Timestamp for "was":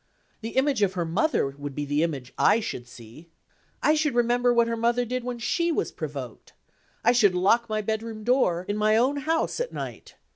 5.71-5.91